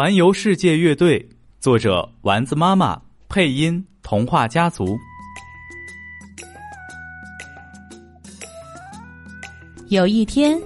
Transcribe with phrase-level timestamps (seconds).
[0.00, 1.28] 环游世界乐队，
[1.60, 4.98] 作者丸子妈妈，配音童话家族。
[9.88, 10.58] 有一天，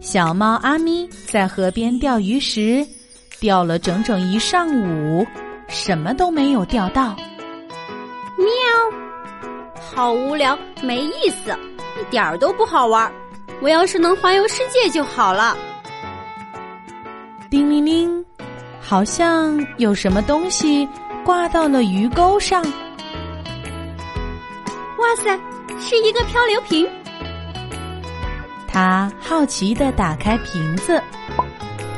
[0.00, 2.82] 小猫阿咪在河边钓鱼时，
[3.38, 5.26] 钓了整整一上午，
[5.68, 7.14] 什么都没有钓到。
[8.38, 8.48] 喵，
[9.78, 11.54] 好无聊，没意思，
[12.00, 13.12] 一点儿都不好玩。
[13.60, 15.54] 我要是能环游世界就好了。
[17.50, 18.24] 叮铃铃，
[18.90, 20.88] 好像有什么东西
[21.24, 22.60] 挂到了鱼钩上。
[24.98, 25.38] 哇塞，
[25.78, 26.84] 是一个漂流瓶。
[28.66, 31.00] 他好奇的打开瓶子，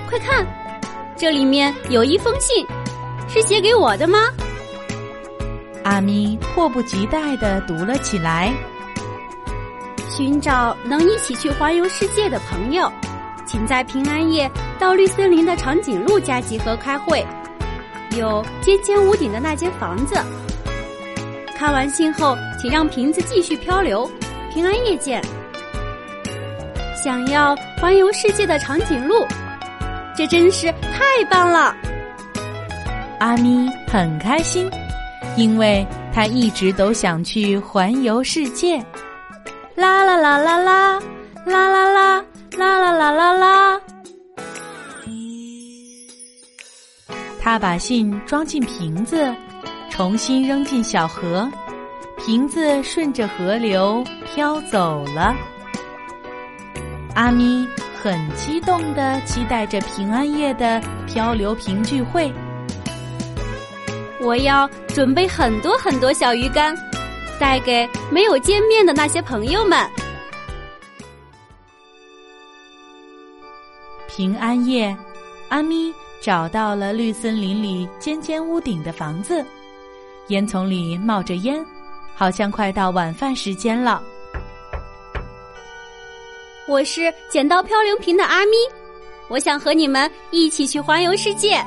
[0.06, 0.46] 快看，
[1.16, 2.66] 这里面有一封信，
[3.26, 4.18] 是写给我的吗？
[5.84, 8.52] 阿咪迫不及待的读了起来。
[10.10, 12.92] 寻找能一起去环游世界的朋友，
[13.52, 17.22] 请在平安夜到绿森林的长颈鹿家集合开会。
[18.16, 20.16] 有尖尖屋顶的那间房子。
[21.54, 24.10] 看完信后，请让瓶子继续漂流。
[24.54, 25.22] 平安夜见。
[27.04, 29.26] 想要环游世界的长颈鹿，
[30.16, 31.76] 这真是太棒了！
[33.18, 34.70] 阿咪很开心，
[35.36, 38.78] 因为他一直都想去环游世界。
[39.74, 41.02] 啦啦啦啦啦，
[41.44, 42.24] 啦啦啦，
[47.52, 49.30] 他把信装进瓶子，
[49.90, 51.46] 重新扔进小河，
[52.16, 55.36] 瓶子顺着河流飘走了。
[57.14, 57.68] 阿咪
[58.02, 62.32] 很激动的期待着平安夜的漂流瓶聚会。
[64.22, 66.74] 我要准备很多很多小鱼干，
[67.38, 69.86] 带给没有见面的那些朋友们。
[74.08, 74.96] 平安夜，
[75.50, 75.92] 阿咪
[76.22, 79.44] 找到了绿森林里尖尖屋顶的房子，
[80.28, 81.66] 烟囱里冒着烟，
[82.14, 84.00] 好像快到晚饭时间了。
[86.68, 88.52] 我是捡到漂流瓶的阿咪，
[89.26, 91.60] 我想和你们一起去环游世界。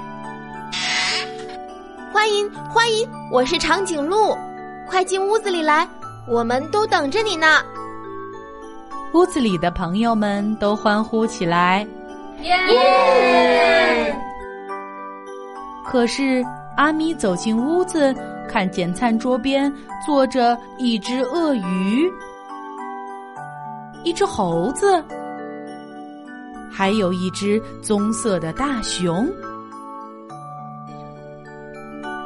[2.14, 4.38] 欢迎欢迎，我是长颈鹿，
[4.88, 5.86] 快进屋子里来，
[6.30, 7.62] 我们都等着你呢。
[9.12, 11.86] 屋子里的朋友们都欢呼起来，
[12.42, 14.16] 耶！
[15.86, 16.44] 可是
[16.76, 18.14] 阿咪走进屋子，
[18.50, 19.72] 看见餐桌边
[20.06, 22.12] 坐着一只鳄鱼。
[24.04, 25.04] 一只猴子，
[26.72, 29.28] 还有一只棕色的大熊。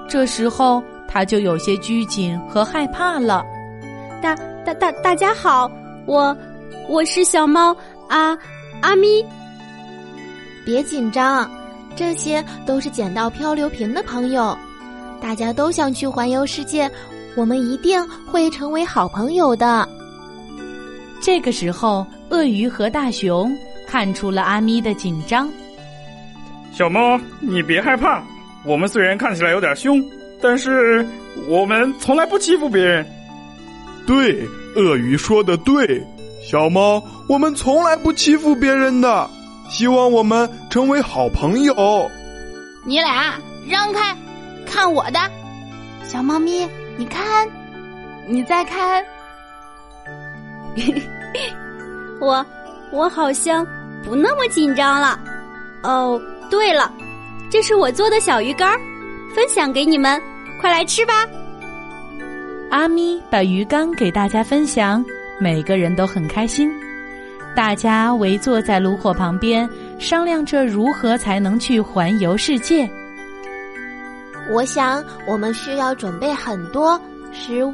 [0.09, 3.45] 这时候，他就有些拘谨和害怕了。
[4.21, 5.69] 大、大、大，大家好，
[6.05, 6.35] 我
[6.89, 7.75] 我是小猫
[8.09, 8.37] 啊
[8.81, 9.23] 阿咪。
[10.65, 11.49] 别紧张，
[11.99, 14.57] 这些都是捡到漂流瓶的朋友，
[15.21, 16.89] 大家都想去环游世界，
[17.35, 19.85] 我们一定会成为好朋友的。
[21.19, 23.53] 这个时候，鳄鱼和大熊
[23.85, 25.49] 看出了阿咪的紧张。
[26.71, 28.23] 小猫，你别害怕，
[28.63, 30.01] 我们虽然看起来有点凶，
[30.41, 31.05] 但是
[31.49, 33.05] 我们从来不欺负别人。
[34.07, 36.01] 对，鳄鱼说的对，
[36.49, 39.29] 小猫，我们从来不欺负别人的。
[39.69, 42.09] 希望我们成为好朋友。
[42.85, 43.35] 你俩
[43.67, 44.15] 让开，
[44.65, 45.19] 看我的，
[46.03, 47.47] 小猫咪，你看，
[48.27, 49.03] 你再看。
[52.19, 52.45] 我
[52.91, 53.65] 我好像
[54.03, 55.19] 不那么紧张了。
[55.83, 56.19] 哦，
[56.49, 56.91] 对了，
[57.49, 58.77] 这是我做的小鱼干，
[59.35, 60.21] 分享给你们，
[60.59, 61.25] 快来吃吧。
[62.71, 65.03] 阿咪把鱼干给大家分享，
[65.39, 66.71] 每个人都很开心。
[67.55, 72.89] 大家围坐在炉火旁边，商量着如何才能去环游世界。
[74.51, 76.99] 我想，我们需要准备很多
[77.31, 77.73] 食物、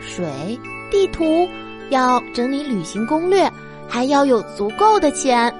[0.00, 0.58] 水、
[0.90, 1.48] 地图。
[1.90, 3.50] 要整理旅行攻略，
[3.88, 5.50] 还要有足够的钱。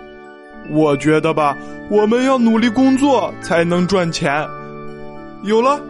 [0.71, 1.57] 我觉得吧，
[1.91, 4.47] 我们要努力工作才能赚钱。
[5.43, 5.81] 有了，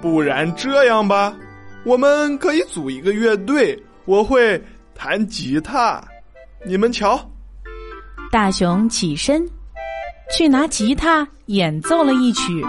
[0.00, 1.36] 不然这样吧，
[1.84, 4.58] 我们可以组一个乐队，我会
[4.94, 6.02] 弹吉他，
[6.66, 7.20] 你们瞧。
[8.30, 9.46] 大熊起身，
[10.30, 12.64] 去拿吉他演奏了一曲。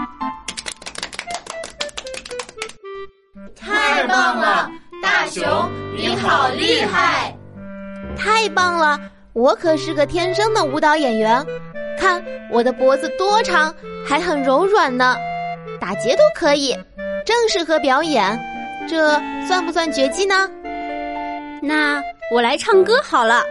[3.54, 4.70] 太棒了！
[5.02, 5.42] 大熊，
[5.96, 7.34] 你好厉害！
[8.16, 9.00] 太棒了！
[9.32, 11.44] 我可是个天生的舞蹈演员，
[11.98, 13.74] 看我的脖子多长，
[14.06, 15.16] 还很柔软呢，
[15.80, 16.76] 打结都可以，
[17.24, 18.38] 正适合表演。
[18.86, 20.48] 这算不算绝技呢？
[21.62, 22.00] 那
[22.30, 23.42] 我来唱歌好了，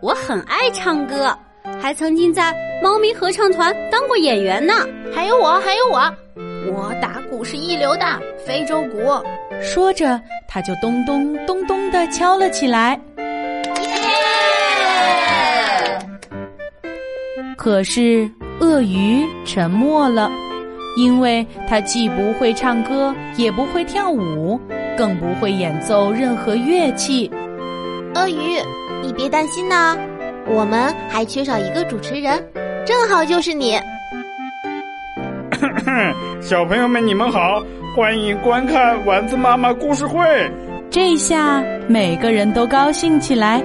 [0.00, 1.36] 我很爱唱歌，
[1.80, 4.74] 还曾经在猫咪合唱团当过演员呢。
[5.14, 6.14] 还有我，还有我，
[6.72, 8.04] 我打鼓是一流的，
[8.44, 8.98] 非洲鼓。
[9.62, 13.00] 说着，他就咚咚咚咚的敲了起来。
[13.82, 13.90] 耶
[17.56, 18.30] 可是
[18.60, 20.30] 鳄鱼沉默了，
[20.98, 24.60] 因为它既不会唱歌，也不会跳舞，
[24.98, 27.30] 更不会演奏任何乐器。
[28.14, 28.58] 鳄鱼，
[29.04, 29.94] 你别担心呐，
[30.46, 32.42] 我们还缺少一个主持人，
[32.86, 33.78] 正好就是你。
[36.40, 37.62] 小朋友们，你们好，
[37.94, 40.18] 欢迎观看丸子妈妈故事会。
[40.90, 43.62] 这下每个人都高兴起来。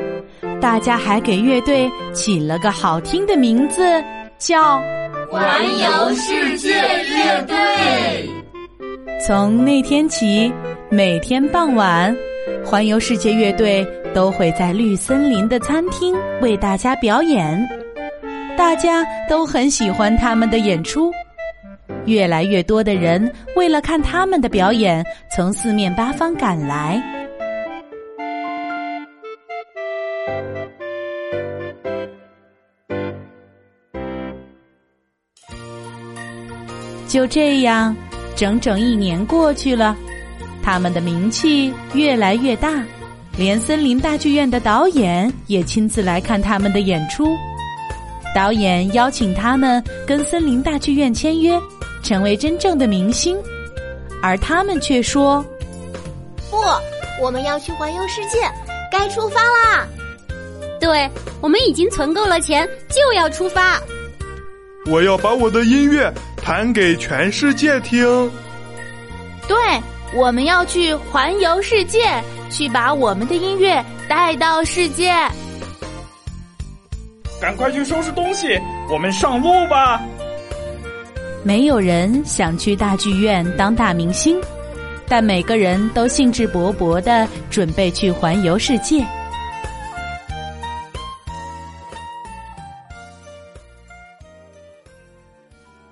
[0.59, 3.81] 大家还给乐队起了个好听的名字，
[4.37, 4.77] 叫
[5.31, 8.29] “环游世界乐队”。
[9.25, 10.51] 从那天起，
[10.89, 12.13] 每天傍晚，
[12.65, 17.67] 环游世界乐队都会在绿森林的餐厅为大家表演。
[18.57, 21.11] 大家都很喜欢他们的演出，
[22.05, 25.03] 越来越多的人为了看他们的表演，
[25.35, 27.01] 从四面八方赶来。
[37.07, 37.95] 就这样，
[38.35, 39.97] 整整一年过去了，
[40.63, 42.83] 他们的名气越来越大，
[43.37, 47.35] 连森林大剧院的导演也亲自来看他们的演出。
[48.35, 51.59] 导演邀请他们跟森林大剧院签约，
[52.03, 53.37] 成为真正的明星，
[54.21, 55.43] 而他们却说
[56.49, 56.57] ：“不，
[57.21, 58.37] 我们要去环游世界，
[58.91, 59.87] 该出发啦！”
[60.79, 61.09] 对，
[61.41, 63.81] 我们已经存够了钱，就要出发。
[64.85, 66.13] 我要把我的音乐。
[66.41, 68.01] 弹给全世界听。
[69.47, 69.55] 对，
[70.15, 71.99] 我们要去环游世界，
[72.49, 75.13] 去把我们的音乐带到世界。
[77.39, 78.59] 赶快去收拾东西，
[78.91, 80.01] 我们上路吧。
[81.43, 84.41] 没有人想去大剧院当大明星，
[85.07, 89.05] 但每个人都兴致勃勃的准备去环游世界。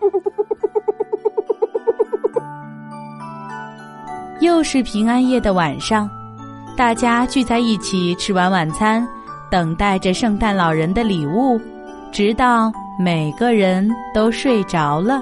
[4.47, 6.09] 又是平安夜的晚上，
[6.77, 9.05] 大家聚在一起吃完晚餐，
[9.51, 11.59] 等待着圣诞老人的礼物，
[12.13, 15.21] 直到每个人都睡着了，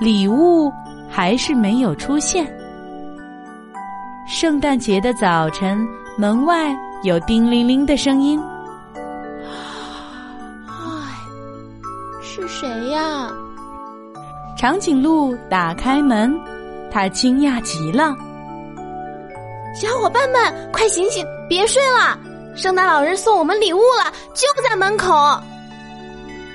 [0.00, 0.72] 礼物
[1.10, 2.46] 还是没有出现。
[4.24, 5.84] 圣诞节的早晨，
[6.16, 6.72] 门外
[7.02, 8.40] 有叮铃铃的声音。
[10.68, 11.10] 唉，
[12.22, 13.28] 是谁呀？
[14.56, 16.32] 长颈鹿打开门，
[16.88, 18.14] 他惊讶极了。
[19.74, 22.16] 小伙伴们，快醒醒，别睡了！
[22.54, 25.12] 圣诞老人送我们礼物了，就在门口。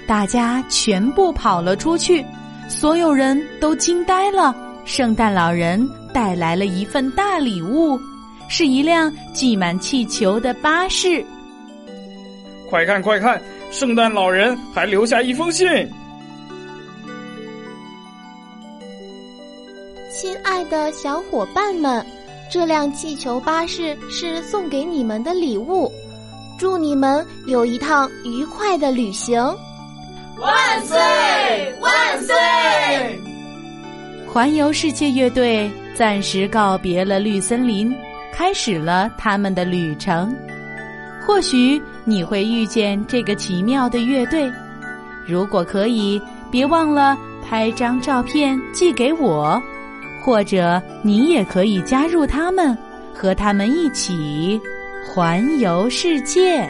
[0.08, 2.26] 大家全部跑了出去，
[2.70, 4.56] 所有人都惊呆了。
[4.86, 8.00] 圣诞老人带来了一份大礼物，
[8.48, 11.24] 是一辆系满气球的巴士。
[12.70, 13.40] 快看快看，
[13.70, 15.68] 圣诞老人还留下一封信。
[20.10, 22.06] 亲爱的小伙伴们。
[22.50, 25.92] 这辆气球巴士是送给你们的礼物，
[26.58, 29.40] 祝你们有一趟愉快的旅行。
[30.40, 30.98] 万岁
[31.80, 32.36] 万岁！
[34.28, 37.96] 环游世界乐队暂时告别了绿森林，
[38.34, 40.36] 开始了他们的旅程。
[41.28, 44.52] 或许你会遇见这个奇妙的乐队，
[45.24, 46.20] 如果可以，
[46.50, 47.16] 别忘了
[47.48, 49.62] 拍张照片寄给我。
[50.22, 52.78] 或者你也可以加入他们，
[53.14, 54.60] 和他们一起
[55.08, 56.70] 环游世界。